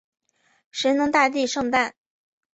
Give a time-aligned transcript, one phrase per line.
[0.71, 1.93] 神农大帝圣诞